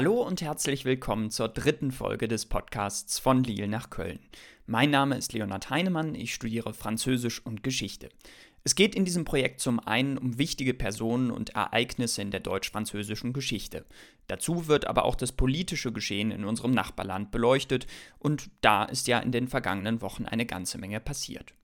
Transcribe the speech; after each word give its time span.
Hallo 0.00 0.22
und 0.22 0.42
herzlich 0.42 0.84
willkommen 0.84 1.28
zur 1.32 1.48
dritten 1.48 1.90
Folge 1.90 2.28
des 2.28 2.46
Podcasts 2.46 3.18
von 3.18 3.42
Lille 3.42 3.66
nach 3.66 3.90
Köln. 3.90 4.20
Mein 4.64 4.90
Name 4.90 5.16
ist 5.16 5.32
Leonhard 5.32 5.70
Heinemann, 5.70 6.14
ich 6.14 6.32
studiere 6.32 6.72
Französisch 6.72 7.44
und 7.44 7.64
Geschichte. 7.64 8.08
Es 8.62 8.76
geht 8.76 8.94
in 8.94 9.04
diesem 9.04 9.24
Projekt 9.24 9.58
zum 9.58 9.80
einen 9.80 10.16
um 10.16 10.38
wichtige 10.38 10.72
Personen 10.72 11.32
und 11.32 11.56
Ereignisse 11.56 12.22
in 12.22 12.30
der 12.30 12.38
deutsch-französischen 12.38 13.32
Geschichte. 13.32 13.86
Dazu 14.28 14.68
wird 14.68 14.86
aber 14.86 15.04
auch 15.04 15.16
das 15.16 15.32
politische 15.32 15.90
Geschehen 15.90 16.30
in 16.30 16.44
unserem 16.44 16.70
Nachbarland 16.70 17.32
beleuchtet 17.32 17.88
und 18.20 18.50
da 18.60 18.84
ist 18.84 19.08
ja 19.08 19.18
in 19.18 19.32
den 19.32 19.48
vergangenen 19.48 20.00
Wochen 20.00 20.26
eine 20.26 20.46
ganze 20.46 20.78
Menge 20.78 21.00
passiert. 21.00 21.54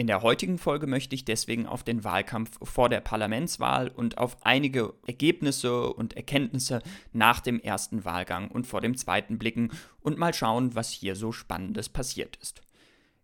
In 0.00 0.06
der 0.06 0.22
heutigen 0.22 0.56
Folge 0.56 0.86
möchte 0.86 1.14
ich 1.14 1.26
deswegen 1.26 1.66
auf 1.66 1.84
den 1.84 2.04
Wahlkampf 2.04 2.58
vor 2.62 2.88
der 2.88 3.02
Parlamentswahl 3.02 3.88
und 3.88 4.16
auf 4.16 4.38
einige 4.46 4.94
Ergebnisse 5.06 5.92
und 5.92 6.16
Erkenntnisse 6.16 6.80
nach 7.12 7.40
dem 7.40 7.60
ersten 7.60 8.06
Wahlgang 8.06 8.50
und 8.50 8.66
vor 8.66 8.80
dem 8.80 8.96
zweiten 8.96 9.38
blicken 9.38 9.72
und 10.00 10.16
mal 10.16 10.32
schauen, 10.32 10.74
was 10.74 10.88
hier 10.88 11.16
so 11.16 11.32
Spannendes 11.32 11.90
passiert 11.90 12.36
ist. 12.36 12.62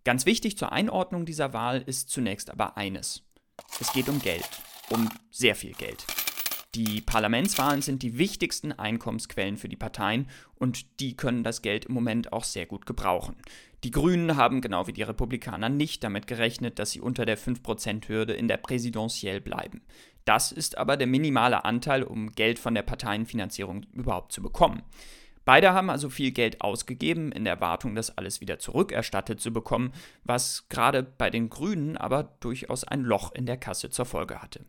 Ganz 0.05 0.27
wichtig 0.27 0.59
zur 0.59 0.71
Einordnung 0.71 1.25
dieser 1.25 1.55
Wahl 1.55 1.81
ist 1.81 2.11
zunächst 2.11 2.51
aber 2.51 2.77
eines. 2.77 3.23
Es 3.81 3.91
geht 3.95 4.11
um 4.11 4.19
Geld, 4.19 4.47
um 4.91 5.09
sehr 5.31 5.55
viel 5.55 5.73
Geld. 5.73 6.05
Die 6.77 7.01
Parlamentswahlen 7.01 7.81
sind 7.81 8.03
die 8.03 8.19
wichtigsten 8.19 8.71
Einkommensquellen 8.71 9.57
für 9.57 9.71
die 9.71 9.77
Parteien 9.77 10.29
und 10.57 11.01
die 11.01 11.17
können 11.17 11.43
das 11.43 11.63
Geld 11.63 11.87
im 11.87 11.95
Moment 11.95 12.35
auch 12.35 12.45
sehr 12.45 12.67
gut 12.67 12.85
gebrauchen. 12.85 13.35
Die 13.83 13.91
Grünen 13.91 14.37
haben 14.37 14.61
genau 14.61 14.87
wie 14.87 14.93
die 14.93 15.03
Republikaner 15.03 15.71
nicht 15.71 16.05
damit 16.05 16.27
gerechnet, 16.27 16.79
dass 16.79 16.91
sie 16.91 17.01
unter 17.01 17.25
der 17.25 17.39
5%-Hürde 17.39 18.35
in 18.35 18.47
der 18.47 18.59
Präsidentielle 18.59 19.41
bleiben. 19.41 19.81
Das 20.27 20.53
ist 20.53 20.77
aber 20.77 20.99
der 20.99 21.07
minimale 21.07 21.65
Anteil, 21.65 22.03
um 22.03 22.33
Geld 22.33 22.59
von 22.59 22.75
der 22.75 22.83
Parteienfinanzierung 22.83 23.87
überhaupt 23.95 24.33
zu 24.33 24.43
bekommen. 24.43 24.83
Beide 25.47 25.73
haben 25.73 25.89
also 25.89 26.11
viel 26.11 26.33
Geld 26.33 26.61
ausgegeben, 26.61 27.33
in 27.33 27.45
der 27.45 27.55
Erwartung, 27.55 27.95
das 27.95 28.19
alles 28.19 28.43
wieder 28.43 28.59
zurückerstattet 28.59 29.41
zu 29.41 29.51
bekommen, 29.51 29.93
was 30.25 30.69
gerade 30.69 31.03
bei 31.03 31.31
den 31.31 31.49
Grünen 31.49 31.97
aber 31.97 32.37
durchaus 32.41 32.85
ein 32.85 33.01
Loch 33.01 33.33
in 33.33 33.47
der 33.47 33.57
Kasse 33.57 33.89
zur 33.89 34.05
Folge 34.05 34.43
hatte. 34.43 34.67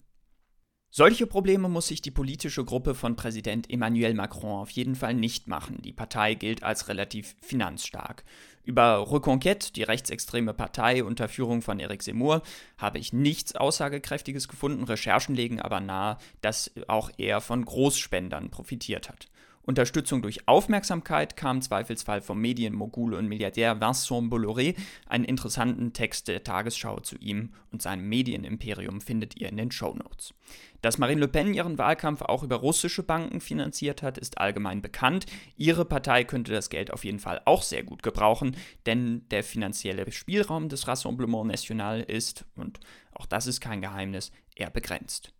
Solche 0.89 1.27
Probleme 1.27 1.67
muss 1.67 1.87
sich 1.87 2.01
die 2.01 2.11
politische 2.11 2.63
Gruppe 2.63 2.95
von 2.95 3.15
Präsident 3.15 3.69
Emmanuel 3.69 4.13
Macron 4.13 4.61
auf 4.61 4.69
jeden 4.69 4.95
Fall 4.95 5.13
nicht 5.13 5.47
machen. 5.47 5.81
Die 5.81 5.91
Partei 5.91 6.33
gilt 6.33 6.63
als 6.63 6.87
relativ 6.87 7.35
finanzstark. 7.41 8.23
Über 8.63 9.05
Reconquête, 9.09 9.73
die 9.73 9.83
rechtsextreme 9.83 10.53
Partei 10.53 11.03
unter 11.03 11.27
Führung 11.27 11.61
von 11.61 11.79
Eric 11.79 12.03
Zemmour, 12.03 12.41
habe 12.77 12.99
ich 12.99 13.13
nichts 13.13 13.55
Aussagekräftiges 13.55 14.47
gefunden. 14.47 14.83
Recherchen 14.83 15.35
legen 15.35 15.61
aber 15.61 15.81
nahe, 15.81 16.17
dass 16.41 16.71
auch 16.87 17.11
er 17.17 17.41
von 17.41 17.63
Großspendern 17.63 18.49
profitiert 18.49 19.09
hat. 19.09 19.27
Unterstützung 19.67 20.21
durch 20.21 20.47
Aufmerksamkeit 20.47 21.35
kam 21.35 21.61
zweifelsfall 21.61 22.21
vom 22.21 22.39
Medienmogul 22.39 23.13
und 23.13 23.27
Milliardär 23.27 23.81
Vincent 23.81 24.31
Bolloré. 24.31 24.77
Einen 25.07 25.25
interessanten 25.25 25.91
Text 25.91 26.29
der 26.29 26.45
Tagesschau 26.45 27.01
zu 27.01 27.17
ihm 27.17 27.51
und 27.73 27.81
seinem 27.81 28.07
Medienimperium 28.07 29.01
findet 29.01 29.35
ihr 29.35 29.49
in 29.49 29.57
den 29.57 29.69
Show 29.69 29.93
Notes. 29.93 30.33
Dass 30.81 30.97
Marine 30.99 31.19
Le 31.19 31.27
Pen 31.27 31.53
ihren 31.53 31.77
Wahlkampf 31.77 32.21
auch 32.21 32.43
über 32.43 32.55
russische 32.55 33.03
Banken 33.03 33.41
finanziert 33.41 34.03
hat, 34.03 34.17
ist 34.17 34.37
allgemein 34.37 34.81
bekannt. 34.81 35.25
Ihre 35.57 35.83
Partei 35.83 36.23
könnte 36.23 36.53
das 36.53 36.69
Geld 36.69 36.93
auf 36.93 37.03
jeden 37.03 37.19
Fall 37.19 37.41
auch 37.43 37.61
sehr 37.61 37.83
gut 37.83 38.03
gebrauchen, 38.03 38.55
denn 38.85 39.27
der 39.31 39.43
finanzielle 39.43 40.09
Spielraum 40.13 40.69
des 40.69 40.87
Rassemblement 40.87 41.45
National 41.45 41.99
ist, 41.99 42.45
und 42.55 42.79
auch 43.11 43.25
das 43.25 43.47
ist 43.47 43.59
kein 43.59 43.81
Geheimnis, 43.81 44.31
eher 44.55 44.69
begrenzt. 44.69 45.33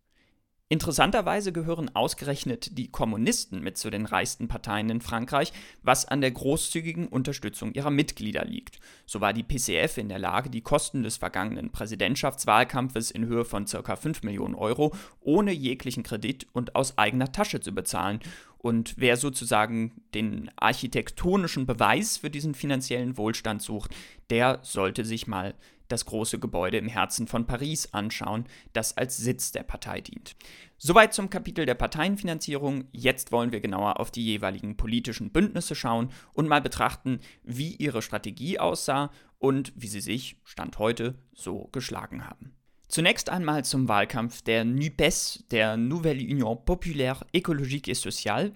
Interessanterweise 0.69 1.53
gehören 1.53 1.95
ausgerechnet 1.95 2.77
die 2.77 2.91
Kommunisten 2.91 3.61
mit 3.61 3.77
zu 3.77 3.89
den 3.89 4.05
reichsten 4.05 4.49
Parteien 4.49 4.89
in 4.89 4.99
Frankreich, 4.99 5.53
was 5.81 6.03
an 6.03 6.19
der 6.19 6.31
großzügigen 6.31 7.07
Unterstützung 7.07 7.71
ihrer 7.71 7.89
Mitglieder 7.89 8.43
liegt. 8.43 8.81
So 9.05 9.21
war 9.21 9.31
die 9.31 9.45
PCF 9.45 9.97
in 9.97 10.09
der 10.09 10.19
Lage, 10.19 10.49
die 10.49 10.59
Kosten 10.59 11.03
des 11.03 11.15
vergangenen 11.15 11.71
Präsidentschaftswahlkampfes 11.71 13.11
in 13.11 13.27
Höhe 13.27 13.45
von 13.45 13.63
ca. 13.63 13.95
5 13.95 14.23
Millionen 14.23 14.55
Euro 14.55 14.93
ohne 15.21 15.53
jeglichen 15.53 16.03
Kredit 16.03 16.47
und 16.51 16.75
aus 16.75 16.97
eigener 16.97 17.31
Tasche 17.31 17.61
zu 17.61 17.71
bezahlen. 17.71 18.19
Und 18.57 18.95
wer 18.97 19.15
sozusagen 19.15 20.01
den 20.13 20.51
architektonischen 20.57 21.65
Beweis 21.65 22.17
für 22.17 22.29
diesen 22.29 22.53
finanziellen 22.53 23.15
Wohlstand 23.15 23.61
sucht, 23.61 23.95
der 24.29 24.59
sollte 24.63 25.05
sich 25.05 25.27
mal 25.27 25.53
das 25.87 26.05
große 26.05 26.39
Gebäude 26.39 26.77
im 26.77 26.87
Herzen 26.87 27.27
von 27.27 27.45
Paris 27.45 27.93
anschauen, 27.93 28.45
das 28.73 28.97
als 28.97 29.17
Sitz 29.17 29.51
der 29.51 29.63
Partei 29.63 30.01
dient. 30.01 30.35
Soweit 30.77 31.13
zum 31.13 31.29
Kapitel 31.29 31.65
der 31.65 31.73
Parteienfinanzierung. 31.73 32.85
Jetzt 32.91 33.31
wollen 33.31 33.51
wir 33.51 33.61
genauer 33.61 33.99
auf 33.99 34.11
die 34.11 34.23
jeweiligen 34.23 34.77
politischen 34.77 35.31
Bündnisse 35.31 35.75
schauen 35.75 36.11
und 36.33 36.47
mal 36.47 36.61
betrachten, 36.61 37.19
wie 37.43 37.75
ihre 37.75 38.01
Strategie 38.01 38.59
aussah 38.59 39.11
und 39.39 39.73
wie 39.75 39.87
sie 39.87 40.01
sich, 40.01 40.39
Stand 40.43 40.77
heute, 40.79 41.15
so 41.33 41.69
geschlagen 41.71 42.27
haben. 42.27 42.53
Zunächst 42.87 43.29
einmal 43.29 43.65
zum 43.65 43.89
Wahlkampf 43.89 44.43
der 44.43 44.63
NUPES, 44.63 45.45
der 45.51 45.75
Nouvelle 45.75 46.23
Union 46.23 46.63
Populaire 46.63 47.25
Écologique 47.33 47.89
et 47.89 47.97
Sociale, 47.97 48.53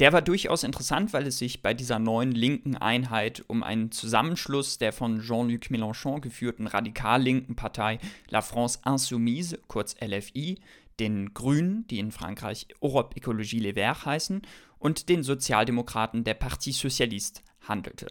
der 0.00 0.12
war 0.12 0.22
durchaus 0.22 0.64
interessant, 0.64 1.12
weil 1.12 1.26
es 1.26 1.38
sich 1.38 1.62
bei 1.62 1.72
dieser 1.72 1.98
neuen 1.98 2.32
linken 2.32 2.76
Einheit 2.76 3.44
um 3.46 3.62
einen 3.62 3.92
Zusammenschluss 3.92 4.78
der 4.78 4.92
von 4.92 5.20
Jean-Luc 5.20 5.70
Mélenchon 5.70 6.20
geführten 6.20 6.66
radikal-linken 6.66 7.54
Partei 7.54 7.98
La 8.28 8.42
France 8.42 8.80
Insoumise, 8.84 9.60
kurz 9.68 9.94
LFI, 10.00 10.58
den 10.98 11.32
Grünen, 11.34 11.86
die 11.88 11.98
in 11.98 12.12
Frankreich 12.12 12.66
Europe 12.80 13.16
Écologie 13.16 13.60
Les 13.60 13.74
Verts 13.74 14.04
heißen, 14.04 14.42
und 14.78 15.08
den 15.08 15.22
Sozialdemokraten 15.22 16.24
der 16.24 16.34
Parti 16.34 16.72
Socialiste 16.72 17.40
handelte. 17.60 18.08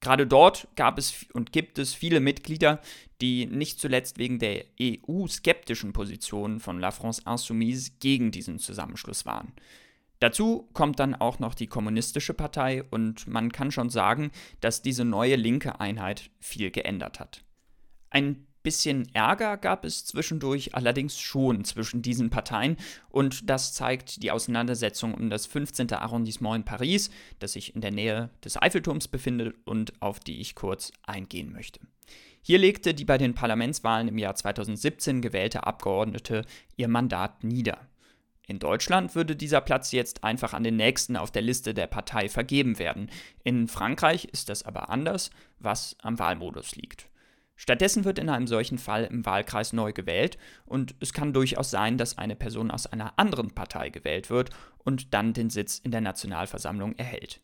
Gerade 0.00 0.26
dort 0.26 0.68
gab 0.76 0.96
es 0.98 1.26
und 1.32 1.52
gibt 1.52 1.78
es 1.78 1.92
viele 1.92 2.20
Mitglieder, 2.20 2.80
die 3.20 3.46
nicht 3.46 3.80
zuletzt 3.80 4.18
wegen 4.18 4.38
der 4.38 4.64
EU-skeptischen 4.80 5.92
Position 5.92 6.60
von 6.60 6.78
La 6.78 6.92
France 6.92 7.22
Insoumise 7.26 7.92
gegen 7.98 8.30
diesen 8.30 8.60
Zusammenschluss 8.60 9.26
waren. 9.26 9.52
Dazu 10.20 10.68
kommt 10.72 10.98
dann 10.98 11.14
auch 11.14 11.38
noch 11.38 11.54
die 11.54 11.68
Kommunistische 11.68 12.34
Partei 12.34 12.82
und 12.82 13.28
man 13.28 13.52
kann 13.52 13.70
schon 13.70 13.88
sagen, 13.88 14.30
dass 14.60 14.82
diese 14.82 15.04
neue 15.04 15.36
linke 15.36 15.80
Einheit 15.80 16.30
viel 16.40 16.70
geändert 16.70 17.20
hat. 17.20 17.44
Ein 18.10 18.46
bisschen 18.64 19.08
Ärger 19.14 19.56
gab 19.56 19.84
es 19.84 20.04
zwischendurch 20.04 20.74
allerdings 20.74 21.18
schon 21.18 21.64
zwischen 21.64 22.02
diesen 22.02 22.30
Parteien 22.30 22.76
und 23.08 23.48
das 23.48 23.72
zeigt 23.72 24.22
die 24.22 24.30
Auseinandersetzung 24.30 25.14
um 25.14 25.30
das 25.30 25.46
15. 25.46 25.92
Arrondissement 25.92 26.56
in 26.56 26.64
Paris, 26.64 27.10
das 27.38 27.52
sich 27.52 27.74
in 27.74 27.80
der 27.80 27.92
Nähe 27.92 28.30
des 28.44 28.60
Eiffelturms 28.60 29.08
befindet 29.08 29.54
und 29.64 30.02
auf 30.02 30.20
die 30.20 30.40
ich 30.40 30.54
kurz 30.54 30.92
eingehen 31.06 31.52
möchte. 31.52 31.80
Hier 32.42 32.58
legte 32.58 32.94
die 32.94 33.04
bei 33.04 33.18
den 33.18 33.34
Parlamentswahlen 33.34 34.08
im 34.08 34.18
Jahr 34.18 34.34
2017 34.34 35.22
gewählte 35.22 35.66
Abgeordnete 35.66 36.44
ihr 36.76 36.88
Mandat 36.88 37.44
nieder. 37.44 37.87
In 38.48 38.58
Deutschland 38.58 39.14
würde 39.14 39.36
dieser 39.36 39.60
Platz 39.60 39.92
jetzt 39.92 40.24
einfach 40.24 40.54
an 40.54 40.64
den 40.64 40.76
nächsten 40.76 41.18
auf 41.18 41.30
der 41.30 41.42
Liste 41.42 41.74
der 41.74 41.86
Partei 41.86 42.30
vergeben 42.30 42.78
werden. 42.78 43.10
In 43.44 43.68
Frankreich 43.68 44.24
ist 44.24 44.48
das 44.48 44.62
aber 44.62 44.88
anders, 44.88 45.30
was 45.58 45.96
am 46.00 46.18
Wahlmodus 46.18 46.74
liegt. 46.74 47.10
Stattdessen 47.56 48.06
wird 48.06 48.18
in 48.18 48.30
einem 48.30 48.46
solchen 48.46 48.78
Fall 48.78 49.04
im 49.04 49.26
Wahlkreis 49.26 49.74
neu 49.74 49.92
gewählt 49.92 50.38
und 50.64 50.94
es 50.98 51.12
kann 51.12 51.34
durchaus 51.34 51.70
sein, 51.70 51.98
dass 51.98 52.16
eine 52.16 52.36
Person 52.36 52.70
aus 52.70 52.86
einer 52.86 53.18
anderen 53.18 53.50
Partei 53.54 53.90
gewählt 53.90 54.30
wird 54.30 54.48
und 54.78 55.12
dann 55.12 55.34
den 55.34 55.50
Sitz 55.50 55.78
in 55.78 55.90
der 55.90 56.00
Nationalversammlung 56.00 56.94
erhält. 56.96 57.42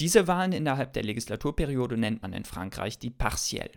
Diese 0.00 0.26
Wahlen 0.26 0.52
innerhalb 0.52 0.94
der 0.94 1.02
Legislaturperiode 1.02 1.98
nennt 1.98 2.22
man 2.22 2.32
in 2.32 2.46
Frankreich 2.46 2.98
die 2.98 3.10
partielle. 3.10 3.72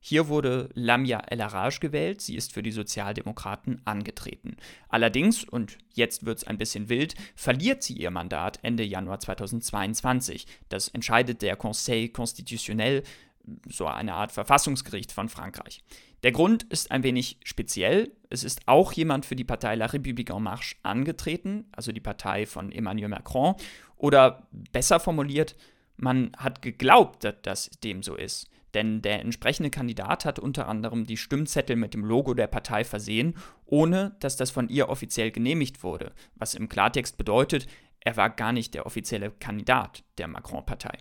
Hier 0.00 0.28
wurde 0.28 0.68
Lamia 0.74 1.20
El 1.20 1.40
Araj 1.40 1.80
gewählt, 1.80 2.20
sie 2.20 2.36
ist 2.36 2.52
für 2.52 2.62
die 2.62 2.70
Sozialdemokraten 2.70 3.82
angetreten. 3.84 4.56
Allerdings, 4.88 5.44
und 5.44 5.76
jetzt 5.92 6.24
wird 6.24 6.38
es 6.38 6.46
ein 6.46 6.58
bisschen 6.58 6.88
wild, 6.88 7.14
verliert 7.34 7.82
sie 7.82 7.94
ihr 7.94 8.10
Mandat 8.10 8.60
Ende 8.62 8.84
Januar 8.84 9.18
2022. 9.18 10.46
Das 10.68 10.88
entscheidet 10.88 11.42
der 11.42 11.56
Conseil 11.56 12.08
Constitutionnel, 12.10 13.02
so 13.68 13.86
eine 13.86 14.14
Art 14.14 14.30
Verfassungsgericht 14.30 15.10
von 15.10 15.28
Frankreich. 15.28 15.82
Der 16.22 16.32
Grund 16.32 16.64
ist 16.64 16.90
ein 16.90 17.02
wenig 17.02 17.38
speziell. 17.44 18.12
Es 18.28 18.44
ist 18.44 18.62
auch 18.66 18.92
jemand 18.92 19.24
für 19.24 19.36
die 19.36 19.44
Partei 19.44 19.74
La 19.74 19.86
République 19.86 20.34
en 20.34 20.42
Marche 20.42 20.76
angetreten, 20.82 21.66
also 21.72 21.92
die 21.92 22.00
Partei 22.00 22.46
von 22.46 22.72
Emmanuel 22.72 23.08
Macron. 23.08 23.54
Oder 23.96 24.46
besser 24.50 25.00
formuliert, 25.00 25.56
man 25.96 26.32
hat 26.36 26.62
geglaubt, 26.62 27.24
dass 27.24 27.34
das 27.42 27.70
dem 27.82 28.02
so 28.02 28.14
ist. 28.14 28.48
Denn 28.74 29.00
der 29.02 29.20
entsprechende 29.20 29.70
Kandidat 29.70 30.24
hat 30.24 30.38
unter 30.38 30.68
anderem 30.68 31.06
die 31.06 31.16
Stimmzettel 31.16 31.76
mit 31.76 31.94
dem 31.94 32.04
Logo 32.04 32.34
der 32.34 32.46
Partei 32.46 32.84
versehen, 32.84 33.34
ohne 33.64 34.16
dass 34.20 34.36
das 34.36 34.50
von 34.50 34.68
ihr 34.68 34.88
offiziell 34.88 35.30
genehmigt 35.30 35.82
wurde, 35.82 36.12
was 36.34 36.54
im 36.54 36.68
Klartext 36.68 37.16
bedeutet, 37.16 37.66
er 38.00 38.16
war 38.16 38.30
gar 38.30 38.52
nicht 38.52 38.74
der 38.74 38.86
offizielle 38.86 39.30
Kandidat 39.30 40.04
der 40.18 40.28
Macron-Partei. 40.28 40.98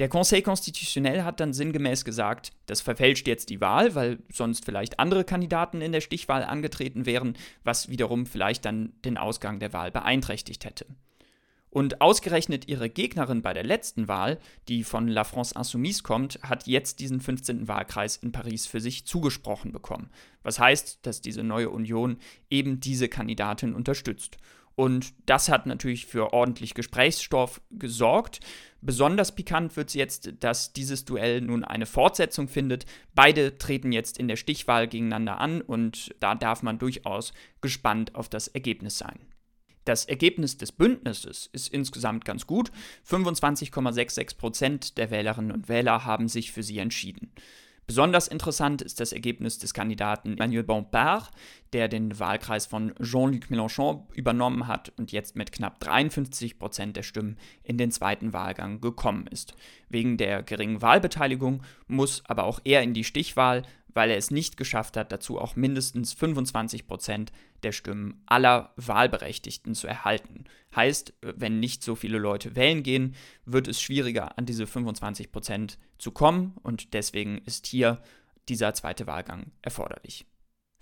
Der 0.00 0.08
Conseil 0.08 0.40
Constitutionnel 0.40 1.24
hat 1.24 1.40
dann 1.40 1.52
sinngemäß 1.52 2.06
gesagt, 2.06 2.52
das 2.64 2.80
verfälscht 2.80 3.28
jetzt 3.28 3.50
die 3.50 3.60
Wahl, 3.60 3.94
weil 3.94 4.18
sonst 4.32 4.64
vielleicht 4.64 4.98
andere 4.98 5.24
Kandidaten 5.24 5.82
in 5.82 5.92
der 5.92 6.00
Stichwahl 6.00 6.42
angetreten 6.42 7.04
wären, 7.04 7.36
was 7.64 7.90
wiederum 7.90 8.24
vielleicht 8.24 8.64
dann 8.64 8.94
den 9.04 9.18
Ausgang 9.18 9.58
der 9.58 9.74
Wahl 9.74 9.90
beeinträchtigt 9.90 10.64
hätte. 10.64 10.86
Und 11.70 12.00
ausgerechnet 12.00 12.66
ihre 12.68 12.90
Gegnerin 12.90 13.42
bei 13.42 13.54
der 13.54 13.62
letzten 13.62 14.08
Wahl, 14.08 14.38
die 14.68 14.82
von 14.82 15.06
La 15.06 15.22
France 15.22 15.54
Insoumise 15.56 16.02
kommt, 16.02 16.40
hat 16.42 16.66
jetzt 16.66 16.98
diesen 16.98 17.20
15. 17.20 17.68
Wahlkreis 17.68 18.16
in 18.16 18.32
Paris 18.32 18.66
für 18.66 18.80
sich 18.80 19.06
zugesprochen 19.06 19.70
bekommen. 19.70 20.10
Was 20.42 20.58
heißt, 20.58 21.06
dass 21.06 21.20
diese 21.20 21.44
neue 21.44 21.70
Union 21.70 22.18
eben 22.50 22.80
diese 22.80 23.08
Kandidatin 23.08 23.74
unterstützt. 23.74 24.38
Und 24.74 25.12
das 25.26 25.48
hat 25.48 25.66
natürlich 25.66 26.06
für 26.06 26.32
ordentlich 26.32 26.74
Gesprächsstoff 26.74 27.60
gesorgt. 27.70 28.40
Besonders 28.80 29.34
pikant 29.34 29.76
wird 29.76 29.88
es 29.88 29.94
jetzt, 29.94 30.32
dass 30.40 30.72
dieses 30.72 31.04
Duell 31.04 31.42
nun 31.42 31.64
eine 31.64 31.86
Fortsetzung 31.86 32.48
findet. 32.48 32.86
Beide 33.14 33.58
treten 33.58 33.92
jetzt 33.92 34.18
in 34.18 34.26
der 34.26 34.36
Stichwahl 34.36 34.88
gegeneinander 34.88 35.38
an 35.38 35.60
und 35.60 36.14
da 36.20 36.34
darf 36.34 36.62
man 36.62 36.78
durchaus 36.78 37.32
gespannt 37.60 38.14
auf 38.14 38.28
das 38.28 38.48
Ergebnis 38.48 38.96
sein. 38.96 39.18
Das 39.84 40.04
Ergebnis 40.04 40.56
des 40.56 40.72
Bündnisses 40.72 41.48
ist 41.52 41.68
insgesamt 41.68 42.24
ganz 42.24 42.46
gut. 42.46 42.70
25,66 43.08 44.36
Prozent 44.36 44.98
der 44.98 45.10
Wählerinnen 45.10 45.52
und 45.52 45.68
Wähler 45.68 46.04
haben 46.04 46.28
sich 46.28 46.52
für 46.52 46.62
sie 46.62 46.78
entschieden. 46.78 47.32
Besonders 47.90 48.28
interessant 48.28 48.82
ist 48.82 49.00
das 49.00 49.12
Ergebnis 49.12 49.58
des 49.58 49.74
Kandidaten 49.74 50.34
Emmanuel 50.34 50.62
Bompard, 50.62 51.28
der 51.72 51.88
den 51.88 52.20
Wahlkreis 52.20 52.66
von 52.66 52.94
Jean-Luc 53.02 53.46
Mélenchon 53.50 54.04
übernommen 54.14 54.68
hat 54.68 54.92
und 54.96 55.10
jetzt 55.10 55.34
mit 55.34 55.50
knapp 55.50 55.80
53 55.80 56.60
Prozent 56.60 56.96
der 56.96 57.02
Stimmen 57.02 57.36
in 57.64 57.78
den 57.78 57.90
zweiten 57.90 58.32
Wahlgang 58.32 58.80
gekommen 58.80 59.26
ist. 59.26 59.54
Wegen 59.88 60.18
der 60.18 60.44
geringen 60.44 60.82
Wahlbeteiligung 60.82 61.64
muss 61.88 62.22
aber 62.26 62.44
auch 62.44 62.60
er 62.62 62.82
in 62.82 62.94
die 62.94 63.02
Stichwahl, 63.02 63.64
weil 63.94 64.10
er 64.10 64.16
es 64.16 64.30
nicht 64.30 64.56
geschafft 64.56 64.96
hat, 64.96 65.12
dazu 65.12 65.38
auch 65.38 65.56
mindestens 65.56 66.12
25 66.12 66.86
Prozent 66.86 67.32
der 67.62 67.72
Stimmen 67.72 68.22
aller 68.26 68.72
Wahlberechtigten 68.76 69.74
zu 69.74 69.86
erhalten. 69.86 70.44
Heißt, 70.74 71.14
wenn 71.22 71.60
nicht 71.60 71.82
so 71.82 71.94
viele 71.94 72.18
Leute 72.18 72.56
wählen 72.56 72.82
gehen, 72.82 73.14
wird 73.44 73.68
es 73.68 73.80
schwieriger, 73.80 74.38
an 74.38 74.46
diese 74.46 74.66
25 74.66 75.32
Prozent 75.32 75.78
zu 75.98 76.12
kommen 76.12 76.56
und 76.62 76.94
deswegen 76.94 77.38
ist 77.38 77.66
hier 77.66 78.02
dieser 78.48 78.74
zweite 78.74 79.06
Wahlgang 79.06 79.52
erforderlich. 79.62 80.26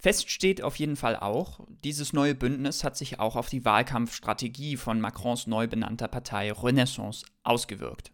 Fest 0.00 0.30
steht 0.30 0.62
auf 0.62 0.76
jeden 0.76 0.94
Fall 0.94 1.16
auch, 1.16 1.66
dieses 1.82 2.12
neue 2.12 2.36
Bündnis 2.36 2.84
hat 2.84 2.96
sich 2.96 3.18
auch 3.18 3.34
auf 3.34 3.48
die 3.48 3.64
Wahlkampfstrategie 3.64 4.76
von 4.76 5.00
Macrons 5.00 5.48
neu 5.48 5.66
benannter 5.66 6.06
Partei 6.06 6.52
Renaissance 6.52 7.26
ausgewirkt. 7.42 8.12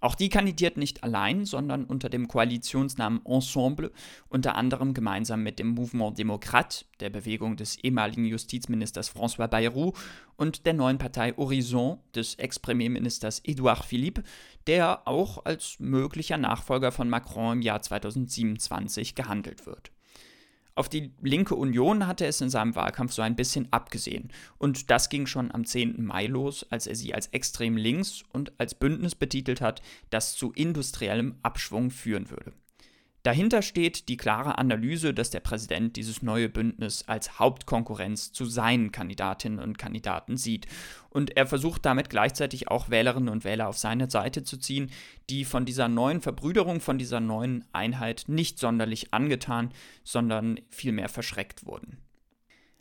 Auch 0.00 0.14
die 0.14 0.30
kandidiert 0.30 0.78
nicht 0.78 1.04
allein, 1.04 1.44
sondern 1.44 1.84
unter 1.84 2.08
dem 2.08 2.26
Koalitionsnamen 2.26 3.24
Ensemble, 3.26 3.92
unter 4.28 4.56
anderem 4.56 4.94
gemeinsam 4.94 5.42
mit 5.42 5.58
dem 5.58 5.68
Mouvement 5.68 6.18
Démocrate, 6.18 6.86
der 7.00 7.10
Bewegung 7.10 7.56
des 7.56 7.76
ehemaligen 7.76 8.24
Justizministers 8.24 9.14
François 9.14 9.46
Bayrou 9.46 9.92
und 10.36 10.64
der 10.64 10.72
neuen 10.72 10.98
Partei 10.98 11.32
Horizon 11.36 11.98
des 12.14 12.34
Ex-Premierministers 12.36 13.40
Edouard 13.44 13.84
Philippe, 13.84 14.22
der 14.66 15.06
auch 15.06 15.44
als 15.44 15.78
möglicher 15.78 16.38
Nachfolger 16.38 16.92
von 16.92 17.10
Macron 17.10 17.58
im 17.58 17.62
Jahr 17.62 17.82
2027 17.82 19.14
gehandelt 19.14 19.66
wird. 19.66 19.92
Auf 20.80 20.88
die 20.88 21.12
linke 21.20 21.56
Union 21.56 22.06
hatte 22.06 22.24
es 22.24 22.40
in 22.40 22.48
seinem 22.48 22.74
Wahlkampf 22.74 23.12
so 23.12 23.20
ein 23.20 23.36
bisschen 23.36 23.70
abgesehen. 23.70 24.32
Und 24.56 24.90
das 24.90 25.10
ging 25.10 25.26
schon 25.26 25.52
am 25.52 25.66
10. 25.66 26.02
Mai 26.02 26.24
los, 26.24 26.64
als 26.70 26.86
er 26.86 26.94
sie 26.94 27.12
als 27.12 27.26
extrem 27.26 27.76
links 27.76 28.24
und 28.32 28.58
als 28.58 28.74
Bündnis 28.74 29.14
betitelt 29.14 29.60
hat, 29.60 29.82
das 30.08 30.36
zu 30.36 30.52
industriellem 30.52 31.34
Abschwung 31.42 31.90
führen 31.90 32.30
würde. 32.30 32.54
Dahinter 33.22 33.60
steht 33.60 34.08
die 34.08 34.16
klare 34.16 34.56
Analyse, 34.56 35.12
dass 35.12 35.28
der 35.28 35.40
Präsident 35.40 35.96
dieses 35.96 36.22
neue 36.22 36.48
Bündnis 36.48 37.04
als 37.06 37.38
Hauptkonkurrenz 37.38 38.32
zu 38.32 38.46
seinen 38.46 38.92
Kandidatinnen 38.92 39.58
und 39.58 39.76
Kandidaten 39.76 40.38
sieht. 40.38 40.66
Und 41.10 41.36
er 41.36 41.46
versucht 41.46 41.84
damit 41.84 42.08
gleichzeitig 42.08 42.68
auch 42.68 42.88
Wählerinnen 42.88 43.28
und 43.28 43.44
Wähler 43.44 43.68
auf 43.68 43.76
seine 43.76 44.08
Seite 44.08 44.42
zu 44.42 44.56
ziehen, 44.56 44.90
die 45.28 45.44
von 45.44 45.66
dieser 45.66 45.88
neuen 45.88 46.22
Verbrüderung, 46.22 46.80
von 46.80 46.96
dieser 46.96 47.20
neuen 47.20 47.64
Einheit 47.72 48.24
nicht 48.26 48.58
sonderlich 48.58 49.12
angetan, 49.12 49.70
sondern 50.02 50.58
vielmehr 50.70 51.10
verschreckt 51.10 51.66
wurden. 51.66 51.98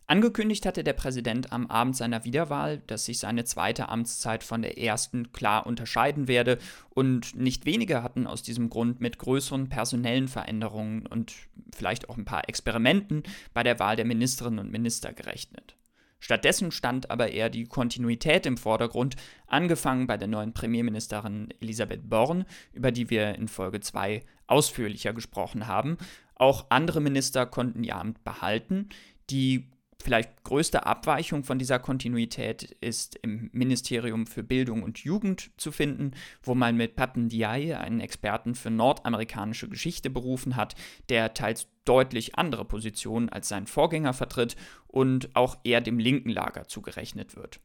Angekündigt 0.10 0.66
hatte 0.66 0.84
der 0.84 0.94
Präsident 0.94 1.54
am 1.54 1.68
Abend 1.68 1.96
seiner 1.96 2.26
Wiederwahl, 2.26 2.80
dass 2.88 3.06
sich 3.06 3.20
seine 3.20 3.44
zweite 3.44 3.90
Amtszeit 3.90 4.44
von 4.44 4.64
der 4.64 4.80
ersten 4.80 5.34
klar 5.34 5.68
unterscheiden 5.68 6.28
werde, 6.28 6.58
und 6.90 7.36
nicht 7.36 7.68
wenige 7.68 8.02
hatten 8.02 8.26
aus 8.26 8.42
diesem 8.42 8.72
Grund 8.72 9.02
mit 9.02 9.20
größeren 9.20 9.70
personellen 9.70 10.28
Veränderungen 10.28 11.06
und 11.06 11.36
vielleicht 11.76 12.10
auch 12.10 12.18
ein 12.18 12.26
paar 12.26 12.50
Experimenten 12.50 13.22
bei 13.54 13.62
der 13.62 13.78
Wahl 13.78 13.98
der 13.98 14.06
Ministerinnen 14.06 14.58
und 14.58 14.72
Minister 14.72 15.14
gerechnet. 15.14 15.76
Stattdessen 16.20 16.72
stand 16.72 17.12
aber 17.12 17.30
eher 17.30 17.52
die 17.52 17.66
Kontinuität 17.66 18.48
im 18.48 18.58
Vordergrund, 18.58 19.16
angefangen 19.46 20.08
bei 20.08 20.18
der 20.18 20.28
neuen 20.28 20.56
Premierministerin 20.56 21.54
Elisabeth 21.60 22.10
Born, 22.10 22.46
über 22.74 22.92
die 22.92 23.12
wir 23.12 23.36
in 23.36 23.48
Folge 23.48 23.80
2 23.80 24.24
ausführlicher 24.48 25.14
gesprochen 25.14 25.68
haben. 25.68 26.00
Auch 26.34 26.66
andere 26.72 27.00
Minister 27.00 27.46
konnten 27.46 27.84
ihr 27.84 27.96
Amt 27.96 28.24
behalten. 28.24 28.90
Die 29.30 29.70
vielleicht 30.02 30.44
größte 30.44 30.86
Abweichung 30.86 31.44
von 31.44 31.60
dieser 31.60 31.80
Kontinuität 31.80 32.64
ist 32.82 33.16
im 33.22 33.50
Ministerium 33.52 34.28
für 34.28 34.44
Bildung 34.44 34.84
und 34.84 35.00
Jugend 35.00 35.52
zu 35.58 35.72
finden, 35.72 36.12
wo 36.42 36.56
man 36.56 36.78
mit 36.78 36.96
Papen 36.96 37.30
Diaye 37.30 37.74
einen 37.76 38.00
Experten 38.00 38.56
für 38.56 38.70
nordamerikanische 38.70 39.68
Geschichte 39.68 40.10
berufen 40.10 40.56
hat, 40.56 40.76
der 41.10 41.34
teils 41.34 41.68
deutlich 41.86 42.36
andere 42.36 42.66
Positionen 42.66 43.30
als 43.30 43.50
sein 43.50 43.68
Vorgänger 43.68 44.14
vertritt 44.14 44.56
und 44.88 45.36
auch 45.36 45.58
eher 45.64 45.82
dem 45.82 46.00
linken 46.00 46.30
Lager 46.30 46.68
zugerechnet 46.68 47.36
wird. 47.36 47.60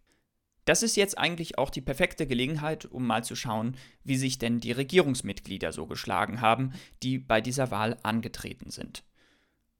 Das 0.64 0.82
ist 0.82 0.96
jetzt 0.96 1.18
eigentlich 1.18 1.58
auch 1.58 1.70
die 1.70 1.82
perfekte 1.82 2.26
Gelegenheit, 2.26 2.86
um 2.86 3.06
mal 3.06 3.22
zu 3.22 3.36
schauen, 3.36 3.76
wie 4.02 4.16
sich 4.16 4.38
denn 4.38 4.60
die 4.60 4.72
Regierungsmitglieder 4.72 5.72
so 5.72 5.86
geschlagen 5.86 6.40
haben, 6.40 6.72
die 7.02 7.18
bei 7.18 7.40
dieser 7.40 7.70
Wahl 7.70 7.98
angetreten 8.02 8.70
sind. 8.70 9.04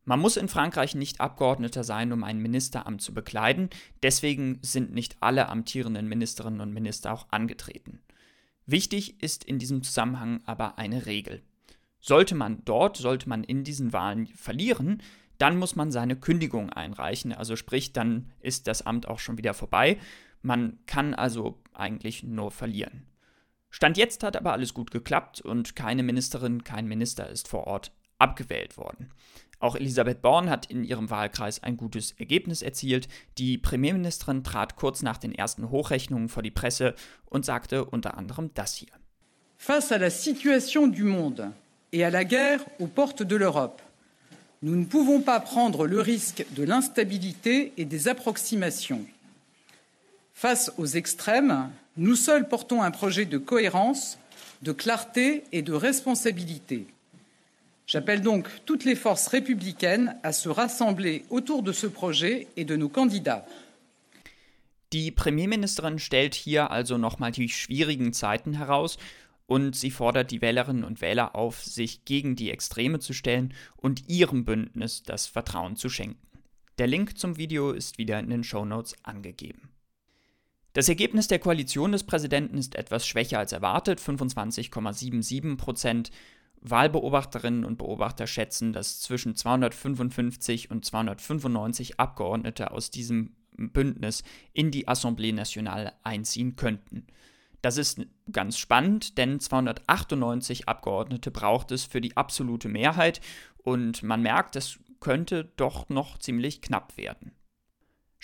Man 0.05 0.21
muss 0.21 0.37
in 0.37 0.49
Frankreich 0.49 0.95
nicht 0.95 1.21
Abgeordneter 1.21 1.83
sein, 1.83 2.13
um 2.13 2.25
ein 2.25 2.39
Ministeramt 2.39 3.01
zu 3.01 3.15
bekleiden, 3.15 3.71
deswegen 4.03 4.59
sind 4.61 4.93
nicht 4.93 5.17
alle 5.21 5.49
amtierenden 5.49 6.09
Ministerinnen 6.09 6.61
und 6.61 6.75
Minister 6.75 7.13
auch 7.13 7.27
angetreten. 7.31 8.01
Wichtig 8.67 9.23
ist 9.23 9.45
in 9.45 9.59
diesem 9.59 9.83
Zusammenhang 9.83 10.43
aber 10.45 10.79
eine 10.79 11.07
Regel. 11.07 11.43
Sollte 12.01 12.35
man 12.35 12.63
dort, 12.67 12.99
sollte 12.99 13.31
man 13.31 13.45
in 13.45 13.65
diesen 13.65 13.95
Wahlen 13.95 14.27
verlieren, 14.27 15.03
dann 15.39 15.57
muss 15.57 15.75
man 15.75 15.91
seine 15.91 16.17
Kündigung 16.17 16.71
einreichen, 16.71 17.33
also 17.33 17.57
sprich, 17.57 17.93
dann 17.93 18.31
ist 18.41 18.67
das 18.67 18.83
Amt 18.83 19.09
auch 19.09 19.19
schon 19.19 19.39
wieder 19.39 19.55
vorbei. 19.55 19.99
Man 20.43 20.79
kann 20.87 21.15
also 21.15 21.63
eigentlich 21.73 22.23
nur 22.23 22.51
verlieren. 22.51 23.07
Stand 23.71 23.97
jetzt 23.97 24.23
hat 24.23 24.37
aber 24.37 24.53
alles 24.53 24.75
gut 24.75 24.91
geklappt 24.91 25.41
und 25.41 25.75
keine 25.75 26.03
Ministerin, 26.03 26.63
kein 26.63 26.87
Minister 26.87 27.29
ist 27.29 27.49
vor 27.49 27.67
Ort 27.67 27.91
abgewählt 28.25 28.77
worden. 28.77 29.11
Auch 29.61 29.77
Elisabeth 29.77 30.21
Born 30.21 30.51
hat 30.51 30.67
in 30.67 30.85
ihrem 30.85 31.11
Wahlkreis 31.11 31.63
ein 31.63 31.77
gutes 31.77 32.13
Ergebnis 32.19 32.63
erzielt. 32.63 33.09
Die 33.39 33.57
Premierministerin 33.59 34.43
trat 34.43 34.77
kurz 34.77 35.03
nach 35.03 35.19
den 35.19 35.35
ersten 35.35 35.71
Hochrechnungen 35.71 36.29
vor 36.29 36.43
die 36.43 36.51
Presse 36.51 36.95
und 37.27 37.45
sagte 37.45 37.85
unter 37.85 38.19
anderem 38.19 38.51
das 38.55 38.75
hier. 38.75 38.93
Face 39.57 39.93
à 39.93 39.99
la 39.99 40.11
situation 40.11 40.87
du 40.87 41.05
monde 41.05 41.53
et 41.93 42.05
à 42.05 42.11
la 42.11 42.25
guerre 42.25 42.61
aux 42.79 42.89
portes 42.89 43.23
de 43.23 43.37
l'Europe, 43.37 43.81
nous 44.61 44.77
ne 44.77 44.85
pouvons 44.85 45.21
pas 45.21 45.41
prendre 45.41 45.87
le 45.87 46.01
risque 46.01 46.45
de 46.51 46.65
l'instabilité 46.65 47.73
et 47.77 47.85
des 47.85 48.09
approximations. 48.09 49.05
Face 50.35 50.73
aux 50.77 50.87
extrêmes, 50.87 51.71
nous 51.97 52.17
seuls 52.17 52.49
portons 52.49 52.83
un 52.83 52.91
projet 52.91 53.25
de 53.25 53.39
cohérence, 53.39 54.19
de 54.63 54.73
clarté 54.73 55.45
et 55.53 55.63
de 55.63 55.73
responsabilité. 55.73 56.87
J'appelle 57.87 58.23
donc 58.23 58.49
toutes 58.65 58.85
les 58.85 58.97
forces 58.97 59.29
républicaines 59.29 60.17
à 60.23 60.33
se 60.33 60.49
rassembler 60.49 61.25
autour 61.29 61.63
de 61.63 61.73
ce 61.73 61.87
projet 61.87 62.49
et 62.57 62.65
de 62.65 62.77
nos 62.77 62.89
candidats. 62.89 63.47
Die 64.93 65.11
Premierministerin 65.11 65.99
stellt 65.99 66.35
hier 66.35 66.71
also 66.71 66.99
nochmal 66.99 67.33
die 67.33 67.49
schwierigen 67.49 68.13
Zeiten 68.13 68.55
heraus 68.55 68.97
und 69.47 69.77
sie 69.77 69.91
fordert 69.91 70.31
die 70.31 70.41
Wählerinnen 70.41 70.85
und 70.85 71.01
Wähler 71.01 71.35
auf, 71.35 71.63
sich 71.63 72.05
gegen 72.05 72.37
die 72.37 72.51
Extreme 72.51 73.01
zu 73.01 73.13
stellen 73.13 73.53
und 73.77 74.09
ihrem 74.09 74.45
Bündnis 74.45 75.03
das 75.03 75.27
Vertrauen 75.27 75.77
zu 75.77 75.89
schenken. 75.89 76.27
Der 76.79 76.87
Link 76.87 77.19
zum 77.19 77.37
Video 77.37 77.73
ist 77.73 77.99
wieder 77.99 78.19
in 78.19 78.31
den 78.31 78.45
Shownotes 78.45 78.97
angegeben. 79.03 79.71
Das 80.73 80.89
Ergebnis 80.89 81.29
der 81.29 81.39
Koalition 81.39 81.93
des 81.93 82.03
Präsidenten 82.03 82.59
ist 82.59 82.75
etwas 82.75 83.07
schwächer 83.07 83.39
als 83.39 83.53
erwartet, 83.53 84.01
25,77 84.01 85.57
Prozent. 85.57 86.11
Wahlbeobachterinnen 86.65 87.65
und 87.65 87.79
Beobachter 87.79 88.27
schätzen, 88.27 88.73
dass 88.73 89.01
zwischen 89.01 89.37
255 89.37 90.71
und 90.71 90.85
295 90.85 92.01
Abgeordnete 92.01 92.71
aus 92.71 92.91
diesem 92.91 93.37
Bündnis 93.57 94.25
in 94.53 94.71
die 94.71 94.89
Assemblée 94.89 95.33
Nationale 95.33 95.93
einziehen 96.03 96.57
könnten. 96.57 97.07
Das 97.63 97.79
ist 97.79 98.01
ganz 98.31 98.59
spannend, 98.59 99.17
denn 99.17 99.41
298 99.41 100.69
Abgeordnete 100.69 101.31
braucht 101.31 101.71
es 101.71 101.85
für 101.85 102.01
die 102.01 102.17
absolute 102.17 102.69
Mehrheit 102.69 103.21
und 103.59 104.03
man 104.03 104.23
merkt, 104.23 104.57
es 104.57 104.79
könnte 105.01 105.53
doch 105.57 105.89
noch 105.89 106.19
ziemlich 106.19 106.61
knapp 106.61 106.97
werden. 106.97 107.33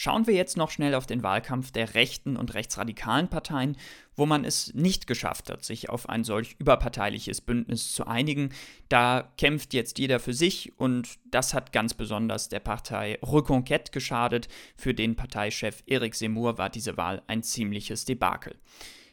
Schauen 0.02 0.26
wir 0.26 0.32
jetzt 0.32 0.56
noch 0.56 0.70
schnell 0.70 0.94
auf 0.94 1.04
den 1.04 1.22
Wahlkampf 1.22 1.72
der 1.72 1.92
rechten 1.92 2.38
und 2.38 2.54
rechtsradikalen 2.54 3.28
Parteien, 3.28 3.76
wo 4.16 4.24
man 4.24 4.46
es 4.46 4.72
nicht 4.72 5.06
geschafft 5.06 5.50
hat, 5.50 5.62
sich 5.62 5.90
auf 5.90 6.08
ein 6.08 6.24
solch 6.24 6.56
überparteiliches 6.58 7.42
Bündnis 7.42 7.92
zu 7.92 8.06
einigen. 8.06 8.48
Da 8.88 9.30
kämpft 9.36 9.74
jetzt 9.74 9.98
jeder 9.98 10.18
für 10.18 10.32
sich 10.32 10.72
und 10.78 11.18
das 11.30 11.52
hat 11.52 11.74
ganz 11.74 11.92
besonders 11.92 12.48
der 12.48 12.60
Partei 12.60 13.18
Reconquête 13.20 13.92
geschadet. 13.92 14.48
Für 14.74 14.94
den 14.94 15.16
Parteichef 15.16 15.82
Eric 15.86 16.14
Seymour 16.14 16.56
war 16.56 16.70
diese 16.70 16.96
Wahl 16.96 17.20
ein 17.26 17.42
ziemliches 17.42 18.06
Debakel. 18.06 18.56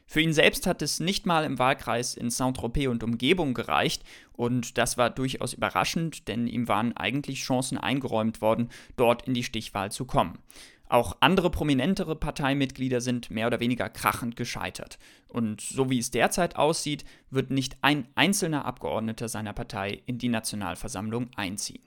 Für 0.10 0.22
ihn 0.22 0.32
selbst 0.32 0.66
hat 0.68 0.82
es 0.82 1.02
nicht 1.02 1.26
mal 1.26 1.44
im 1.44 1.60
Wahlkreis 1.60 2.16
in 2.16 2.30
Saint-Tropez 2.30 2.88
und 2.88 3.04
Umgebung 3.04 3.54
gereicht 3.54 4.04
und 4.32 4.78
das 4.78 4.98
war 4.98 5.10
durchaus 5.10 5.54
überraschend, 5.54 6.30
denn 6.30 6.48
ihm 6.48 6.70
waren 6.70 6.96
eigentlich 6.96 7.44
Chancen 7.44 7.78
eingeräumt 7.78 8.40
worden, 8.42 8.70
dort 8.96 9.28
in 9.28 9.34
die 9.34 9.44
Stichwahl 9.44 9.92
zu 9.92 10.06
kommen. 10.06 10.40
Auch 10.90 11.18
andere 11.20 11.50
prominentere 11.50 12.16
Parteimitglieder 12.16 13.02
sind 13.02 13.30
mehr 13.30 13.48
oder 13.48 13.60
weniger 13.60 13.90
krachend 13.90 14.36
gescheitert. 14.36 14.98
Und 15.28 15.60
so 15.62 15.90
wie 15.90 16.00
es 16.00 16.12
derzeit 16.12 16.56
aussieht, 16.56 17.04
wird 17.30 17.52
nicht 17.52 17.78
ein 17.82 18.08
einzelner 18.16 18.66
Abgeordneter 18.66 19.28
seiner 19.28 19.54
Partei 19.54 20.02
in 20.06 20.18
die 20.18 20.30
Nationalversammlung 20.30 21.30
einziehen. 21.36 21.84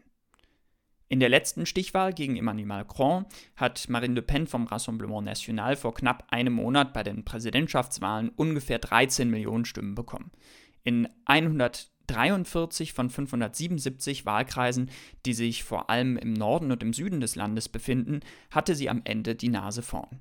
In 1.08 1.18
der 1.18 1.28
letzten 1.28 1.66
Stichwahl 1.66 2.12
gegen 2.12 2.36
Emmanuel 2.36 2.66
Macron 2.66 3.26
hat 3.56 3.88
Marine 3.88 4.14
Le 4.14 4.22
Pen 4.22 4.46
vom 4.46 4.66
Rassemblement 4.66 5.24
National 5.24 5.74
vor 5.74 5.92
knapp 5.92 6.26
einem 6.30 6.52
Monat 6.52 6.92
bei 6.92 7.02
den 7.02 7.24
Präsidentschaftswahlen 7.24 8.28
ungefähr 8.28 8.78
13 8.78 9.28
Millionen 9.28 9.64
Stimmen 9.64 9.96
bekommen. 9.96 10.30
In 10.84 11.08
100 11.24 11.90
43 12.10 12.92
von 12.92 13.08
577 13.08 14.26
Wahlkreisen, 14.26 14.90
die 15.26 15.32
sich 15.32 15.64
vor 15.64 15.90
allem 15.90 16.16
im 16.16 16.32
Norden 16.32 16.72
und 16.72 16.82
im 16.82 16.92
Süden 16.92 17.20
des 17.20 17.36
Landes 17.36 17.68
befinden, 17.68 18.20
hatte 18.50 18.74
sie 18.74 18.90
am 18.90 19.02
Ende 19.04 19.34
die 19.34 19.48
Nase 19.48 19.82
vorn. 19.82 20.20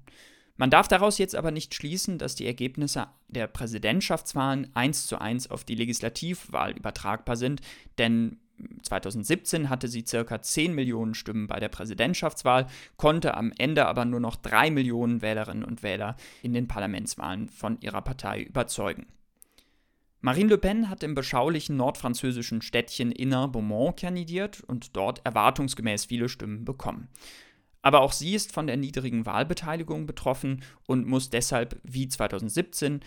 Man 0.57 0.69
darf 0.69 0.87
daraus 0.87 1.17
jetzt 1.17 1.35
aber 1.35 1.51
nicht 1.51 1.73
schließen, 1.73 2.17
dass 2.17 2.35
die 2.35 2.45
Ergebnisse 2.45 3.07
der 3.29 3.47
Präsidentschaftswahlen 3.47 4.69
eins 4.75 5.07
zu 5.07 5.19
eins 5.19 5.49
auf 5.49 5.63
die 5.63 5.75
Legislativwahl 5.75 6.73
übertragbar 6.73 7.37
sind, 7.37 7.61
denn 7.97 8.37
2017 8.83 9.69
hatte 9.69 9.87
sie 9.87 10.03
circa 10.05 10.41
10 10.41 10.75
Millionen 10.75 11.13
Stimmen 11.13 11.47
bei 11.47 11.59
der 11.59 11.69
Präsidentschaftswahl, 11.69 12.67
konnte 12.97 13.35
am 13.35 13.53
Ende 13.57 13.85
aber 13.85 14.03
nur 14.03 14.19
noch 14.19 14.35
3 14.35 14.69
Millionen 14.69 15.21
Wählerinnen 15.21 15.63
und 15.63 15.81
Wähler 15.81 16.17
in 16.43 16.53
den 16.53 16.67
Parlamentswahlen 16.67 17.47
von 17.47 17.79
ihrer 17.79 18.01
Partei 18.01 18.41
überzeugen. 18.41 19.07
Marine 20.21 20.49
Le 20.49 20.57
Pen 20.57 20.89
hat 20.89 21.01
im 21.03 21.15
beschaulichen 21.15 21.77
nordfranzösischen 21.77 22.61
Städtchen 22.61 23.13
Inner-Beaumont 23.13 23.97
kandidiert 23.97 24.61
und 24.67 24.97
dort 24.97 25.25
erwartungsgemäß 25.25 26.03
viele 26.05 26.27
Stimmen 26.27 26.65
bekommen. 26.65 27.07
Aber 27.81 28.01
auch 28.01 28.11
sie 28.11 28.35
ist 28.35 28.51
von 28.51 28.67
der 28.67 28.75
niedrigen 28.75 29.25
Wahlbeteiligung 29.25 30.05
betroffen 30.05 30.61
und 30.85 31.07
muss 31.07 31.29
deshalb 31.29 31.79
wie 31.83 32.09
2017 32.09 32.99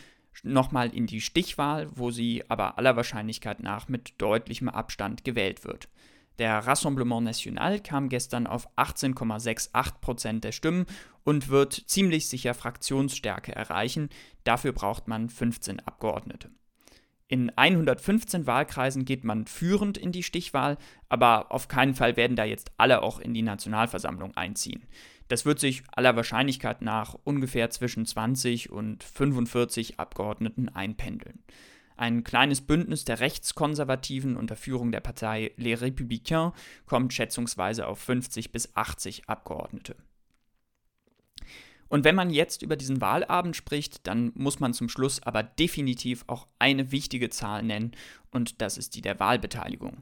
nochmal 0.43 0.95
in 0.95 1.07
die 1.07 1.21
Stichwahl, 1.21 1.91
wo 1.95 2.11
sie 2.11 2.45
aber 2.49 2.79
aller 2.79 2.97
Wahrscheinlichkeit 2.97 3.63
nach 3.63 3.89
mit 3.89 4.15
deutlichem 4.17 4.71
Abstand 4.71 5.23
gewählt 5.23 5.65
wird. 5.65 5.91
Der 6.39 6.61
Rassemblement 6.61 7.25
National 7.25 7.79
kam 7.81 8.09
gestern 8.09 8.47
auf 8.47 8.67
18,68 8.79 10.01
Prozent 10.01 10.45
der 10.45 10.53
Stimmen 10.53 10.87
und 11.25 11.51
wird 11.51 11.75
ziemlich 11.75 12.27
sicher 12.27 12.55
Fraktionsstärke 12.55 13.55
erreichen. 13.55 14.09
Dafür 14.45 14.73
braucht 14.73 15.09
man 15.09 15.29
15 15.29 15.81
Abgeordnete. 15.81 16.51
In 17.33 17.51
115 17.57 18.47
Wahlkreisen 18.47 19.07
geht 19.07 19.25
man 19.25 19.47
führend 19.47 19.97
in 19.97 20.13
die 20.13 20.23
Stichwahl, 20.23 20.77
aber 21.09 21.51
auf 21.51 21.67
keinen 21.67 21.95
Fall 21.95 22.19
werden 22.19 22.37
da 22.37 22.45
jetzt 22.45 22.73
alle 22.77 23.03
auch 23.03 23.21
in 23.21 23.33
die 23.33 23.41
Nationalversammlung 23.41 24.37
einziehen. 24.37 24.83
Das 25.29 25.47
wird 25.47 25.59
sich 25.59 25.83
aller 25.93 26.15
Wahrscheinlichkeit 26.15 26.83
nach 26.83 27.17
ungefähr 27.25 27.71
zwischen 27.71 28.05
20 28.05 28.71
und 28.71 29.03
45 29.03 29.99
Abgeordneten 29.99 30.69
einpendeln. 30.69 31.43
Ein 31.97 32.23
kleines 32.23 32.61
Bündnis 32.61 33.07
der 33.07 33.21
Rechtskonservativen 33.21 34.37
unter 34.37 34.55
Führung 34.55 34.93
der 34.93 35.01
Partei 35.01 35.53
Les 35.57 35.81
Républicains 35.81 36.53
kommt 36.85 37.15
schätzungsweise 37.15 37.87
auf 37.87 37.99
50 37.99 38.53
bis 38.53 38.77
80 38.77 39.31
Abgeordnete. 39.31 39.97
Und 41.93 42.05
wenn 42.05 42.15
man 42.15 42.31
jetzt 42.31 42.63
über 42.63 42.77
diesen 42.77 43.03
Wahlabend 43.03 43.55
spricht, 43.55 44.07
dann 44.07 44.33
muss 44.35 44.61
man 44.61 44.73
zum 44.73 44.89
Schluss 44.89 45.23
aber 45.25 45.43
definitiv 45.43 46.25
auch 46.27 46.47
eine 46.59 46.91
wichtige 46.91 47.29
Zahl 47.29 47.63
nennen, 47.63 47.93
und 48.31 48.63
das 48.63 48.79
ist 48.79 48.95
die 48.95 49.03
der 49.03 49.21
Wahlbeteiligung. 49.21 49.99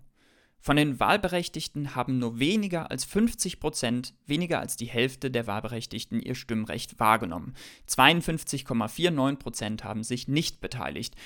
Von 0.61 0.77
den 0.77 1.01
Wahlberechtigten 1.01 1.97
haben 1.97 2.21
nur 2.21 2.39
weniger 2.39 2.93
als 2.93 3.05
50 3.07 3.59
Prozent, 3.59 4.15
weniger 4.25 4.61
als 4.61 4.77
die 4.77 4.87
Hälfte 4.87 5.33
der 5.33 5.49
Wahlberechtigten 5.49 6.21
ihr 6.21 6.37
Stimmrecht 6.37 7.01
wahrgenommen. 7.01 7.55
52,49 7.89 9.37
Prozent 9.39 9.83
haben 9.83 10.05
sich 10.05 10.29
nicht 10.29 10.61
beteiligt. 10.61 11.17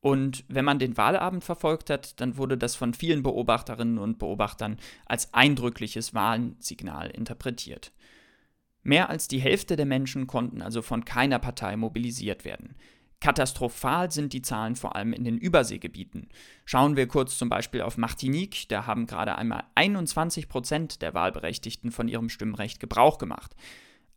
Und 0.00 0.46
wenn 0.48 0.64
man 0.64 0.78
den 0.78 0.96
Wahlabend 0.96 1.44
verfolgt 1.44 1.90
hat, 1.90 2.18
dann 2.18 2.38
wurde 2.38 2.56
das 2.56 2.76
von 2.76 2.94
vielen 2.94 3.22
Beobachterinnen 3.22 3.98
und 3.98 4.18
Beobachtern 4.18 4.78
als 5.04 5.34
eindrückliches 5.34 6.14
Wahlsignal 6.14 7.10
interpretiert. 7.10 7.92
Mehr 8.84 9.10
als 9.10 9.28
die 9.28 9.40
Hälfte 9.40 9.76
der 9.76 9.86
Menschen 9.86 10.26
konnten 10.26 10.62
also 10.62 10.82
von 10.82 11.04
keiner 11.04 11.38
Partei 11.38 11.76
mobilisiert 11.76 12.44
werden. 12.44 12.76
Katastrophal 13.18 14.10
sind 14.10 14.34
die 14.34 14.42
Zahlen 14.42 14.76
vor 14.76 14.94
allem 14.94 15.14
in 15.14 15.24
den 15.24 15.38
Überseegebieten. 15.38 16.28
Schauen 16.66 16.94
wir 16.94 17.08
kurz 17.08 17.38
zum 17.38 17.48
Beispiel 17.48 17.80
auf 17.80 17.96
Martinique, 17.96 18.68
da 18.68 18.86
haben 18.86 19.06
gerade 19.06 19.36
einmal 19.36 19.64
21 19.74 20.50
Prozent 20.50 21.00
der 21.00 21.14
Wahlberechtigten 21.14 21.90
von 21.90 22.06
ihrem 22.06 22.28
Stimmrecht 22.28 22.80
Gebrauch 22.80 23.16
gemacht. 23.16 23.56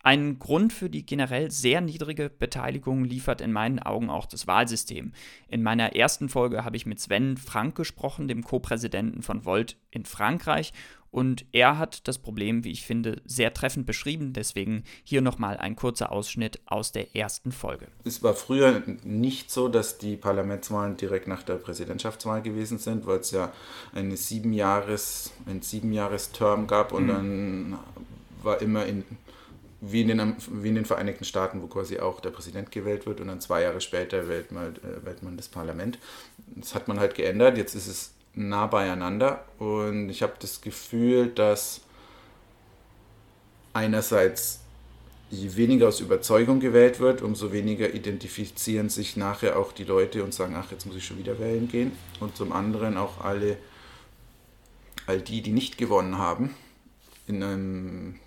Ein 0.08 0.40
Grund 0.40 0.72
für 0.72 0.90
die 0.90 1.06
generell 1.06 1.52
sehr 1.52 1.82
niedrige 1.82 2.30
Beteiligung 2.30 3.04
liefert 3.04 3.42
in 3.42 3.52
meinen 3.52 3.80
Augen 3.80 4.10
auch 4.10 4.26
das 4.26 4.48
Wahlsystem. 4.48 5.12
In 5.50 5.64
meiner 5.64 5.98
ersten 5.98 6.30
Folge 6.30 6.64
habe 6.64 6.78
ich 6.78 6.86
mit 6.86 7.02
Sven 7.02 7.36
Frank 7.36 7.76
gesprochen, 7.76 8.30
dem 8.30 8.42
Co-Präsidenten 8.42 9.22
von 9.22 9.44
Volt 9.44 9.76
in 9.92 10.06
Frankreich, 10.06 10.72
und 11.12 11.44
er 11.52 11.78
hat 11.78 12.08
das 12.08 12.20
Problem, 12.20 12.64
wie 12.64 12.72
ich 12.72 12.86
finde, 12.86 13.22
sehr 13.26 13.54
treffend 13.54 13.86
beschrieben. 13.86 14.32
Deswegen 14.32 14.86
hier 15.04 15.22
nochmal 15.22 15.58
ein 15.58 15.76
kurzer 15.76 16.10
Ausschnitt 16.10 16.62
aus 16.68 16.94
der 16.94 17.14
ersten 17.14 17.52
Folge. 17.52 17.90
Es 18.06 18.24
war 18.24 18.34
früher 18.34 18.84
nicht 19.04 19.52
so, 19.52 19.68
dass 19.68 19.98
die 19.98 20.16
Parlamentswahlen 20.16 20.96
direkt 20.96 21.28
nach 21.28 21.44
der 21.44 21.56
Präsidentschaftswahl 21.56 22.42
gewesen 22.42 22.78
sind, 22.78 23.06
weil 23.06 23.20
es 23.20 23.32
ja 23.32 23.52
eine 23.94 24.16
Siebenjahres, 24.16 25.34
ein 25.48 25.62
Siebenjahres-Term 25.62 26.66
gab 26.66 26.94
und 26.94 27.04
mhm. 27.04 27.10
dann 27.10 27.80
war 28.42 28.62
immer 28.62 28.86
in 28.86 29.04
wie 29.79 30.01
in, 30.01 30.07
den, 30.07 30.36
wie 30.50 30.69
in 30.69 30.75
den 30.75 30.86
Vereinigten 30.86 31.24
Staaten, 31.24 31.62
wo 31.62 31.67
quasi 31.67 32.00
auch 32.00 32.19
der 32.19 32.31
Präsident 32.31 32.72
gewählt 32.72 33.05
wird 33.05 33.22
und 33.22 33.27
dann 33.27 33.41
zwei 33.41 33.62
Jahre 33.62 33.81
später 33.81 34.27
wählt 34.27 34.51
man, 34.51 34.75
äh, 34.75 35.05
wählt 35.05 35.22
man 35.24 35.38
das 35.38 35.48
Parlament. 35.48 36.00
Das 36.55 36.74
hat 36.74 36.88
man 36.88 37.00
halt 37.00 37.15
geändert. 37.15 37.57
Jetzt 37.57 37.75
ist 37.75 37.88
es 37.88 38.12
nah 38.34 38.67
beieinander 38.67 39.46
und 39.60 40.10
ich 40.10 40.24
habe 40.24 40.34
das 40.39 40.62
Gefühl, 40.62 41.27
dass 41.27 41.81
einerseits 43.74 44.62
je 45.29 45.55
weniger 45.55 45.89
aus 45.89 46.00
Überzeugung 46.00 46.60
gewählt 46.60 47.00
wird, 47.00 47.22
umso 47.22 47.51
weniger 47.51 47.93
identifizieren 47.93 48.89
sich 48.89 49.17
nachher 49.17 49.60
auch 49.60 49.72
die 49.74 49.84
Leute 49.84 50.24
und 50.24 50.34
sagen, 50.34 50.55
ach, 50.57 50.72
jetzt 50.72 50.86
muss 50.86 50.96
ich 50.96 51.05
schon 51.05 51.17
wieder 51.17 51.39
wählen 51.39 51.67
gehen. 51.67 51.91
Und 52.19 52.38
zum 52.38 52.53
anderen 52.53 52.98
auch 52.98 53.22
alle, 53.22 53.57
all 55.05 55.19
die, 55.19 55.41
die 55.41 55.51
nicht 55.51 55.77
gewonnen 55.77 56.17
haben, 56.17 56.55
in 57.27 57.43
einem 57.43 58.19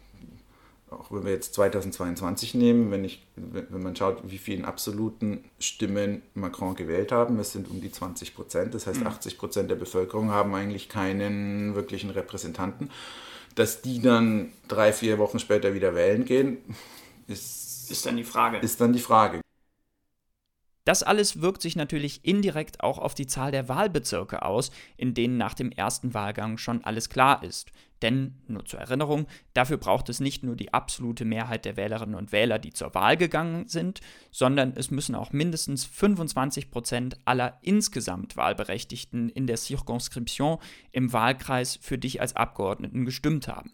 auch 0.91 1.11
wenn 1.11 1.25
wir 1.25 1.33
jetzt 1.33 1.55
2022 1.55 2.55
nehmen, 2.55 2.91
wenn, 2.91 3.05
ich, 3.05 3.27
wenn 3.37 3.83
man 3.83 3.95
schaut, 3.95 4.31
wie 4.31 4.39
vielen 4.39 4.65
absoluten 4.65 5.45
Stimmen 5.59 6.23
Macron 6.35 6.75
gewählt 6.75 7.13
haben, 7.13 7.39
es 7.39 7.53
sind 7.53 7.71
um 7.71 7.81
die 7.81 7.93
20 7.93 8.35
Prozent, 8.35 8.75
das 8.75 8.87
heißt 8.87 9.05
80 9.05 9.35
mhm. 9.35 9.39
Prozent 9.39 9.71
der 9.71 9.77
Bevölkerung 9.77 10.31
haben 10.31 10.55
eigentlich 10.55 10.89
keinen 10.89 11.75
wirklichen 11.75 12.11
Repräsentanten. 12.11 12.91
Dass 13.55 13.83
die 13.83 14.01
dann 14.01 14.53
drei, 14.69 14.93
vier 14.93 15.19
Wochen 15.19 15.39
später 15.39 15.75
wieder 15.75 15.95
wählen 15.95 16.25
gehen, 16.25 16.59
ist, 17.27 17.91
ist 17.91 18.07
dann 18.07 18.17
die 18.17 18.25
Frage. 18.25 18.59
Ist 18.59 18.81
dann 18.81 18.93
die 18.93 19.01
Frage. 19.01 19.41
Das 20.91 21.05
alles 21.05 21.41
wirkt 21.41 21.63
sich 21.63 21.77
natürlich 21.77 22.25
indirekt 22.25 22.83
auch 22.83 22.99
auf 22.99 23.15
die 23.15 23.29
Zahl 23.29 23.53
der 23.53 23.69
Wahlbezirke 23.69 24.43
aus, 24.43 24.73
in 24.97 25.15
denen 25.15 25.37
nach 25.37 25.55
dem 25.55 25.71
ersten 25.71 26.15
Wahlgang 26.15 26.59
schon 26.59 26.83
alles 26.83 27.09
klar 27.09 27.45
ist. 27.45 27.71
Denn, 28.03 28.35
nur 28.49 28.65
zur 28.65 28.81
Erinnerung, 28.81 29.29
dafür 29.55 29.77
braucht 29.77 30.09
es 30.09 30.19
nicht 30.19 30.43
nur 30.43 30.57
die 30.57 30.75
absolute 30.75 31.25
Mehrheit 31.25 31.65
der 31.65 31.77
Wählerinnen 31.77 32.17
und 32.17 32.33
Wähler, 32.33 32.59
die 32.59 32.73
zur 32.73 32.93
Wahl 32.93 33.17
gegangen 33.17 33.69
sind, 33.69 34.01
sondern 34.33 34.73
es 34.75 34.91
müssen 34.91 35.15
auch 35.15 35.31
mindestens 35.31 35.85
25 35.85 36.73
Prozent 36.73 37.19
aller 37.25 37.59
insgesamt 37.63 38.37
Wahlberechtigten 38.37 39.29
in 39.29 39.47
der 39.47 39.59
Circonscription 39.59 40.59
im 40.91 41.13
Wahlkreis 41.13 41.79
für 41.81 41.99
dich 41.99 42.21
als 42.21 42.35
Abgeordneten 42.35 43.05
gestimmt 43.05 43.47
haben. 43.47 43.71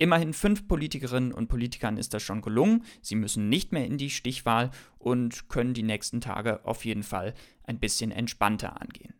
Immerhin 0.00 0.32
fünf 0.32 0.68
Politikerinnen 0.68 1.32
und 1.32 1.48
Politikern 1.48 1.96
ist 1.96 2.14
das 2.14 2.22
schon 2.22 2.40
gelungen. 2.40 2.84
Sie 3.02 3.16
müssen 3.16 3.48
nicht 3.48 3.72
mehr 3.72 3.84
in 3.84 3.98
die 3.98 4.10
Stichwahl 4.10 4.70
und 4.98 5.48
können 5.48 5.74
die 5.74 5.82
nächsten 5.82 6.20
Tage 6.20 6.64
auf 6.64 6.84
jeden 6.84 7.02
Fall 7.02 7.34
ein 7.64 7.80
bisschen 7.80 8.12
entspannter 8.12 8.80
angehen. 8.80 9.12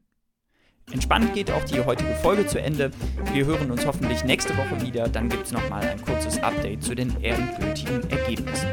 Entspannt 0.92 1.35
geht 1.35 1.50
auch 1.50 1.64
die 1.64 1.80
heutige 1.80 2.14
Folge 2.14 2.47
zu 2.47 2.61
Ende. 2.61 2.92
Wir 3.32 3.44
hören 3.44 3.73
uns 3.73 3.85
hoffentlich 3.85 4.23
nächste 4.23 4.56
Woche 4.56 4.80
wieder. 4.80 5.08
Dann 5.08 5.28
gibt 5.28 5.47
es 5.47 5.52
nochmal 5.52 5.82
ein 5.82 6.00
kurzes 6.00 6.38
Update 6.38 6.85
zu 6.85 6.94
den 6.94 7.11
endgültigen 7.25 8.08
Ergebnissen. 8.08 8.68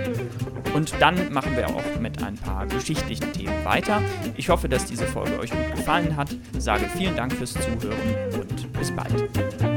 Und 0.75 0.93
dann 1.01 1.33
machen 1.33 1.55
wir 1.57 1.67
auch 1.67 1.99
mit 1.99 2.21
ein 2.21 2.35
paar 2.35 2.67
geschichtlichen 2.67 3.33
Themen 3.33 3.65
weiter. 3.65 4.01
Ich 4.37 4.49
hoffe, 4.49 4.69
dass 4.69 4.85
diese 4.85 5.07
Folge 5.07 5.39
euch 5.39 5.49
gut 5.49 5.75
gefallen 5.75 6.15
hat. 6.15 6.29
Sage 6.59 6.85
vielen 6.95 7.15
Dank 7.15 7.33
fürs 7.33 7.53
Zuhören 7.53 8.39
und 8.39 8.73
bis 8.73 8.91
bald. 8.91 9.74